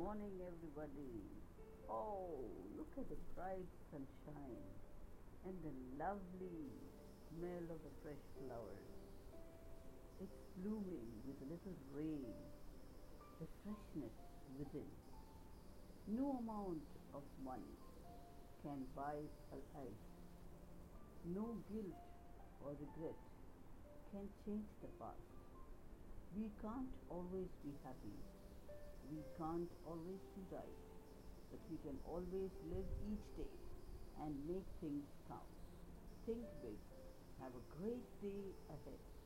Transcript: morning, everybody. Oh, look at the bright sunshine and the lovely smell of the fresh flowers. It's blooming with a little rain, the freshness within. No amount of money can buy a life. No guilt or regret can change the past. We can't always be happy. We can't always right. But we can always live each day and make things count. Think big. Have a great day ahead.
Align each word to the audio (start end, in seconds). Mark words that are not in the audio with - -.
morning, 0.00 0.40
everybody. 0.40 1.20
Oh, 1.84 2.40
look 2.72 2.88
at 2.96 3.04
the 3.12 3.20
bright 3.36 3.68
sunshine 3.92 4.64
and 5.44 5.52
the 5.60 5.76
lovely 6.00 6.72
smell 7.28 7.68
of 7.68 7.76
the 7.84 7.92
fresh 8.00 8.24
flowers. 8.40 8.88
It's 10.24 10.40
blooming 10.56 11.04
with 11.28 11.36
a 11.44 11.52
little 11.52 11.76
rain, 11.92 12.32
the 13.44 13.46
freshness 13.60 14.16
within. 14.56 14.88
No 16.08 16.40
amount 16.40 16.80
of 17.12 17.20
money 17.44 17.76
can 18.64 18.80
buy 18.96 19.20
a 19.52 19.58
life. 19.76 20.04
No 21.28 21.60
guilt 21.68 22.00
or 22.64 22.72
regret 22.72 23.20
can 24.16 24.24
change 24.48 24.64
the 24.80 24.88
past. 24.96 25.28
We 26.32 26.48
can't 26.64 26.88
always 27.12 27.52
be 27.60 27.76
happy. 27.84 28.39
We 29.10 29.18
can't 29.36 29.70
always 29.84 30.22
right. 30.52 30.78
But 31.50 31.58
we 31.68 31.78
can 31.82 31.98
always 32.06 32.52
live 32.70 32.86
each 33.10 33.26
day 33.36 33.54
and 34.22 34.34
make 34.46 34.66
things 34.80 35.02
count. 35.26 35.42
Think 36.26 36.46
big. 36.62 36.78
Have 37.42 37.50
a 37.50 37.64
great 37.74 38.06
day 38.22 38.54
ahead. 38.70 39.19